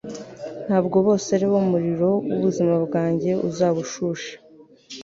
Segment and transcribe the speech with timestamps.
[0.65, 4.31] Ntabwo bose ari bo umuriro wubuzima bwanjye uzaba ushushe